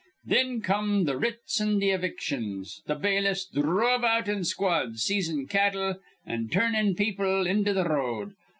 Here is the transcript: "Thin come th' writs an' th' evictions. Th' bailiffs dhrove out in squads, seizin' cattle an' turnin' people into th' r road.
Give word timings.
"Thin 0.27 0.61
come 0.61 1.05
th' 1.05 1.13
writs 1.15 1.61
an' 1.61 1.79
th' 1.79 1.83
evictions. 1.93 2.81
Th' 2.87 2.99
bailiffs 2.99 3.45
dhrove 3.53 4.03
out 4.03 4.27
in 4.27 4.43
squads, 4.43 5.03
seizin' 5.03 5.45
cattle 5.45 5.99
an' 6.25 6.49
turnin' 6.49 6.95
people 6.95 7.45
into 7.45 7.71
th' 7.71 7.77
r 7.85 7.97
road. 7.97 8.33